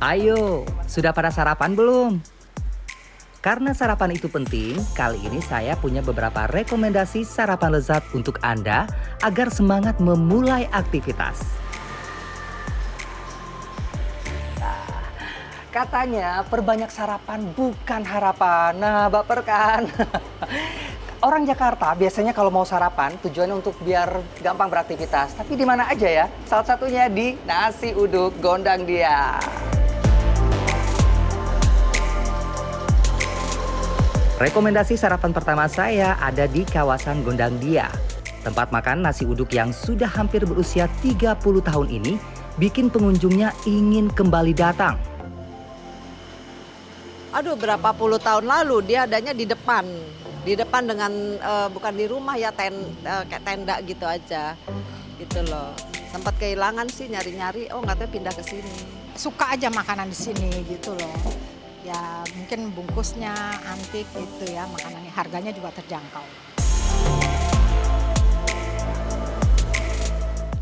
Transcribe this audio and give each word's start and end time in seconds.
Ayo, 0.00 0.66
sudah 0.90 1.14
pada 1.14 1.30
sarapan 1.30 1.76
belum? 1.76 2.18
Karena 3.38 3.70
sarapan 3.70 4.16
itu 4.16 4.26
penting, 4.26 4.74
kali 4.98 5.22
ini 5.22 5.38
saya 5.38 5.78
punya 5.78 6.02
beberapa 6.02 6.50
rekomendasi 6.50 7.22
sarapan 7.22 7.78
lezat 7.78 8.02
untuk 8.10 8.42
Anda 8.42 8.90
agar 9.22 9.54
semangat 9.54 10.02
memulai 10.02 10.66
aktivitas. 10.74 11.44
Katanya 15.70 16.42
perbanyak 16.50 16.90
sarapan 16.90 17.46
bukan 17.54 18.02
harapan. 18.02 18.74
Nah, 18.74 19.06
baper 19.06 19.38
kan? 19.46 19.86
Orang 21.26 21.46
Jakarta 21.46 21.94
biasanya 21.94 22.34
kalau 22.34 22.50
mau 22.50 22.66
sarapan 22.66 23.14
tujuannya 23.22 23.54
untuk 23.54 23.78
biar 23.78 24.18
gampang 24.42 24.66
beraktivitas. 24.66 25.38
Tapi 25.38 25.54
di 25.54 25.62
mana 25.62 25.86
aja 25.86 26.10
ya? 26.10 26.26
Salah 26.42 26.66
satunya 26.66 27.06
di 27.06 27.38
nasi 27.46 27.94
uduk 27.94 28.34
gondang 28.42 28.82
dia. 28.82 29.38
Rekomendasi 34.42 34.98
sarapan 34.98 35.30
pertama 35.30 35.70
saya 35.70 36.18
ada 36.18 36.50
di 36.50 36.66
kawasan 36.66 37.22
Gondang 37.22 37.60
Dia. 37.60 37.92
Tempat 38.40 38.72
makan 38.72 39.04
nasi 39.04 39.28
uduk 39.28 39.52
yang 39.52 39.70
sudah 39.70 40.08
hampir 40.08 40.48
berusia 40.48 40.88
30 41.04 41.36
tahun 41.38 41.88
ini 41.92 42.16
bikin 42.56 42.88
pengunjungnya 42.88 43.52
ingin 43.68 44.08
kembali 44.08 44.56
datang. 44.56 45.09
Aduh 47.30 47.54
berapa 47.54 47.94
puluh 47.94 48.18
tahun 48.18 48.42
lalu 48.42 48.90
dia 48.90 49.06
adanya 49.06 49.30
di 49.30 49.46
depan. 49.46 49.86
Di 50.42 50.58
depan 50.58 50.82
dengan 50.90 51.12
eh, 51.38 51.68
bukan 51.70 51.94
di 51.94 52.10
rumah 52.10 52.34
ya 52.34 52.50
ten, 52.50 52.74
eh, 53.06 53.22
kayak 53.30 53.42
tenda 53.46 53.76
gitu 53.86 54.02
aja. 54.02 54.58
Gitu 55.14 55.38
loh. 55.46 55.70
Sempat 56.10 56.34
kehilangan 56.42 56.90
sih 56.90 57.06
nyari-nyari, 57.06 57.70
oh 57.70 57.78
nggak 57.86 58.02
tahu 58.02 58.18
pindah 58.18 58.34
ke 58.34 58.42
sini. 58.42 58.74
suka 59.20 59.52
aja 59.52 59.68
makanan 59.68 60.08
di 60.08 60.16
sini 60.16 60.48
gitu 60.64 60.96
loh. 60.96 61.16
Ya 61.84 62.24
mungkin 62.32 62.72
bungkusnya 62.72 63.36
antik 63.68 64.08
gitu 64.16 64.44
ya 64.48 64.64
makanannya 64.64 65.12
harganya 65.12 65.52
juga 65.52 65.68
terjangkau. 65.76 66.24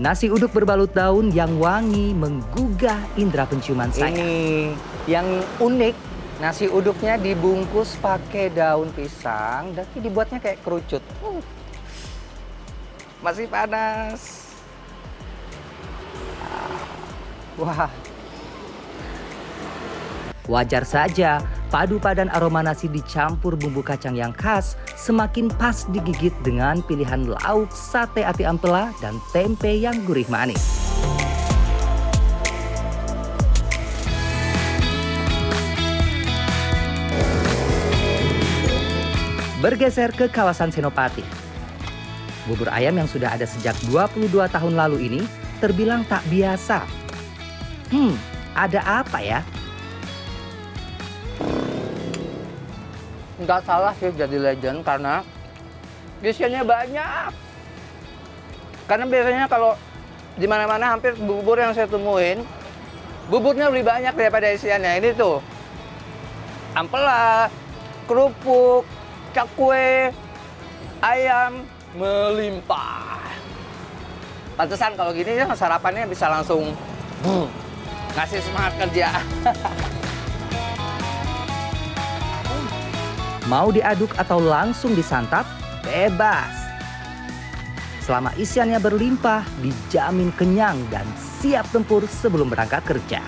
Nasi 0.00 0.28
uduk 0.32 0.56
berbalut 0.56 0.92
daun 0.92 1.32
yang 1.32 1.56
wangi 1.60 2.16
menggugah 2.16 2.96
indera 3.20 3.44
penciuman 3.44 3.92
saya. 3.92 4.12
Ini 4.12 4.32
yang 5.04 5.28
unik, 5.56 5.94
nasi 6.36 6.68
uduknya 6.68 7.16
dibungkus 7.16 7.96
pakai 8.00 8.52
daun 8.52 8.92
pisang, 8.92 9.72
tapi 9.72 9.96
dibuatnya 10.04 10.36
kayak 10.36 10.60
kerucut. 10.60 11.00
Uh, 11.24 11.40
Masih 13.24 13.48
panas. 13.48 14.52
Ah, 16.44 16.80
Wah. 17.56 17.90
Wajar 20.46 20.86
saja, 20.86 21.42
padu 21.74 21.98
padan 21.98 22.30
aroma 22.30 22.62
nasi 22.62 22.86
dicampur 22.86 23.58
bumbu 23.58 23.82
kacang 23.82 24.14
yang 24.14 24.30
khas 24.30 24.78
semakin 24.94 25.50
pas 25.50 25.82
digigit 25.90 26.30
dengan 26.46 26.78
pilihan 26.86 27.26
lauk 27.26 27.66
sate 27.74 28.22
ati 28.22 28.46
ampela 28.46 28.94
dan 29.02 29.18
tempe 29.34 29.74
yang 29.74 29.98
gurih 30.06 30.28
manis. 30.30 30.75
Bergeser 39.56 40.12
ke 40.12 40.28
kawasan 40.28 40.68
Senopati. 40.68 41.24
Bubur 42.44 42.68
ayam 42.68 42.92
yang 43.00 43.08
sudah 43.08 43.32
ada 43.32 43.48
sejak 43.48 43.72
22 43.88 44.28
tahun 44.52 44.74
lalu 44.76 45.08
ini 45.08 45.22
terbilang 45.64 46.04
tak 46.04 46.20
biasa. 46.28 46.84
Hmm, 47.88 48.12
ada 48.52 49.02
apa 49.02 49.18
ya? 49.24 49.40
nggak 53.36 53.68
salah 53.68 53.92
sih 54.00 54.08
jadi 54.16 54.36
legend 54.40 54.80
karena 54.80 55.20
isiannya 56.24 56.62
banyak. 56.64 57.30
Karena 58.88 59.04
biasanya 59.04 59.44
kalau 59.50 59.76
di 60.40 60.46
mana-mana 60.48 60.96
hampir 60.96 61.12
bubur 61.20 61.60
yang 61.60 61.76
saya 61.76 61.84
temuin, 61.84 62.40
buburnya 63.28 63.68
lebih 63.68 63.84
banyak 63.84 64.14
daripada 64.16 64.48
isiannya. 64.52 65.04
Ini 65.04 65.10
tuh 65.16 65.44
ampela, 66.72 67.52
kerupuk, 68.08 68.88
cakwe, 69.36 70.08
ayam 71.04 71.60
melimpah. 71.92 73.20
Pantesan 74.56 74.96
kalau 74.96 75.12
gini 75.12 75.36
ya 75.36 75.52
sarapannya 75.52 76.08
bisa 76.08 76.32
langsung 76.32 76.72
hmm, 77.20 77.44
ngasih 78.16 78.40
semangat 78.40 78.72
kerja. 78.80 79.12
Mau 83.52 83.68
diaduk 83.68 84.16
atau 84.16 84.40
langsung 84.40 84.96
disantap, 84.96 85.44
bebas. 85.84 86.48
Selama 88.00 88.32
isiannya 88.40 88.80
berlimpah, 88.80 89.44
dijamin 89.60 90.32
kenyang 90.34 90.80
dan 90.88 91.04
siap 91.20 91.68
tempur 91.68 92.08
sebelum 92.08 92.48
berangkat 92.48 92.80
kerja. 92.88 93.20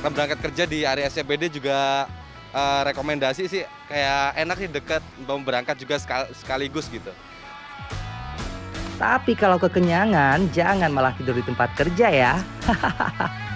Berangkat 0.00 0.40
kerja 0.40 0.64
di 0.64 0.88
area 0.88 1.12
SCBD 1.12 1.52
juga 1.52 2.08
eh, 2.50 2.82
rekomendasi 2.86 3.46
sih 3.46 3.62
kayak 3.86 4.38
enak 4.38 4.56
sih 4.58 4.68
deket 4.68 5.02
mau 5.26 5.38
berangkat 5.40 5.76
juga 5.78 5.98
sekal- 5.98 6.30
sekaligus 6.34 6.86
gitu. 6.90 7.10
Tapi 9.00 9.32
kalau 9.32 9.56
kekenyangan, 9.56 10.52
jangan 10.52 10.92
malah 10.92 11.16
tidur 11.16 11.32
di 11.32 11.40
tempat 11.40 11.72
kerja 11.72 12.12
ya. 12.12 12.32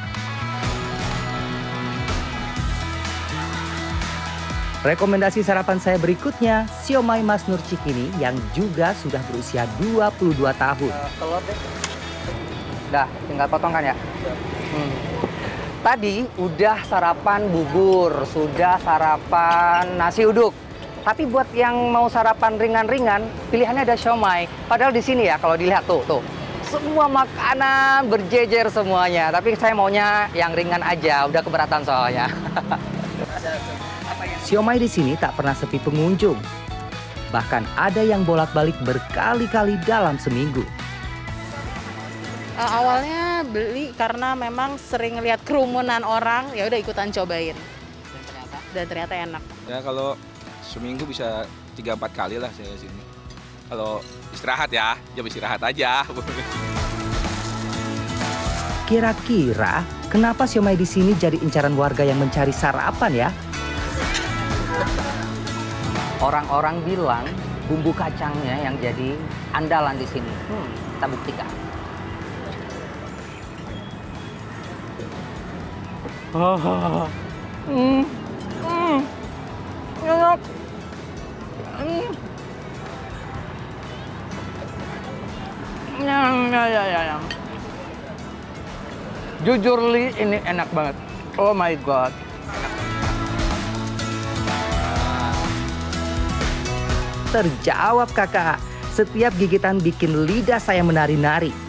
Rekomendasi 4.84 5.40
sarapan 5.40 5.80
saya 5.80 5.96
berikutnya, 5.96 6.68
siomay 6.84 7.24
Mas 7.24 7.48
Nur 7.48 7.56
Cikini 7.64 8.12
yang 8.20 8.36
juga 8.52 8.92
sudah 9.00 9.20
berusia 9.32 9.64
22 9.80 10.36
tahun. 10.60 10.92
telur 11.16 11.40
deh. 11.44 11.56
Dah, 12.92 13.08
tinggal 13.24 13.48
potongkan 13.48 13.80
ya. 13.80 13.96
Hmm. 13.96 14.92
Tadi 15.84 16.24
udah 16.40 16.80
sarapan 16.88 17.44
bubur, 17.52 18.24
sudah 18.32 18.80
sarapan 18.80 19.84
nasi 20.00 20.24
uduk. 20.24 20.56
Tapi 21.04 21.28
buat 21.28 21.44
yang 21.52 21.76
mau 21.92 22.08
sarapan 22.08 22.56
ringan-ringan, 22.56 23.20
pilihannya 23.52 23.84
ada 23.84 23.92
siomay. 23.92 24.48
Padahal 24.64 24.96
di 24.96 25.04
sini 25.04 25.28
ya, 25.28 25.36
kalau 25.36 25.60
dilihat 25.60 25.84
tuh, 25.84 26.00
tuh. 26.08 26.24
Semua 26.64 27.04
makanan 27.04 28.08
berjejer 28.08 28.72
semuanya. 28.72 29.28
Tapi 29.28 29.52
saya 29.60 29.76
maunya 29.76 30.24
yang 30.32 30.56
ringan 30.56 30.80
aja, 30.80 31.28
udah 31.28 31.44
keberatan 31.44 31.84
soalnya. 31.84 32.32
Siomay 34.48 34.80
di 34.80 34.88
sini 34.88 35.20
tak 35.20 35.36
pernah 35.36 35.52
sepi 35.52 35.76
pengunjung. 35.84 36.40
Bahkan 37.28 37.76
ada 37.76 38.00
yang 38.00 38.24
bolak-balik 38.24 38.80
berkali-kali 38.88 39.76
dalam 39.84 40.16
seminggu. 40.16 40.64
Eh, 42.54 42.62
awalnya 42.62 43.42
beli 43.42 43.90
karena 43.98 44.38
memang 44.38 44.78
sering 44.78 45.18
lihat 45.18 45.42
kerumunan 45.42 46.06
orang, 46.06 46.54
ya 46.54 46.70
udah 46.70 46.78
ikutan 46.78 47.10
cobain. 47.10 47.58
Dan 48.70 48.86
ternyata 48.86 49.18
enak. 49.18 49.42
Ya 49.66 49.82
kalau 49.82 50.14
seminggu 50.62 51.02
bisa 51.02 51.50
3-4 51.74 52.14
kali 52.14 52.38
lah 52.38 52.54
saya 52.54 52.70
sini. 52.78 53.02
Kalau 53.66 53.98
istirahat 54.30 54.70
ya, 54.70 54.94
jam 55.18 55.26
istirahat 55.26 55.58
aja. 55.66 56.06
Kira-kira 58.88 59.82
kenapa 60.06 60.46
siomay 60.46 60.78
di 60.78 60.86
sini 60.86 61.10
jadi 61.18 61.42
incaran 61.42 61.74
warga 61.74 62.06
yang 62.06 62.22
mencari 62.22 62.54
sarapan 62.54 63.26
ya? 63.26 63.28
Orang-orang 66.22 66.86
bilang 66.86 67.26
bumbu 67.66 67.90
kacangnya 67.90 68.62
yang 68.62 68.78
jadi 68.78 69.18
andalan 69.50 69.98
di 69.98 70.06
sini. 70.06 70.30
Hmm, 70.46 70.70
kita 70.94 71.06
buktikan. 71.10 71.63
Hmm, 76.34 76.50
enak. 80.02 80.40
Hmm. 81.78 82.10
Ya, 86.02 86.18
ya, 86.50 86.82
ya, 86.90 87.00
ya. 87.06 87.16
Jujur 89.46 89.78
Li, 89.94 90.10
ini 90.18 90.42
enak 90.42 90.66
banget. 90.74 90.98
Oh 91.38 91.54
my 91.54 91.78
god. 91.86 92.10
Terjawab 97.30 98.10
kakak, 98.10 98.58
setiap 98.90 99.30
gigitan 99.38 99.78
bikin 99.78 100.26
lidah 100.26 100.58
saya 100.58 100.82
menari-nari. 100.82 101.63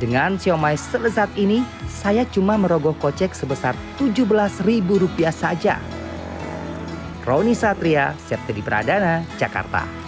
Dengan 0.00 0.40
siomay 0.40 0.80
selezat 0.80 1.28
ini, 1.36 1.60
saya 1.84 2.24
cuma 2.24 2.56
merogoh 2.56 2.96
kocek 2.96 3.36
sebesar 3.36 3.76
Rp17.000 4.00 5.28
saja. 5.28 5.76
Roni 7.20 7.52
Satria, 7.52 8.16
Septedi 8.16 8.64
Pradana, 8.64 9.20
Jakarta. 9.36 9.99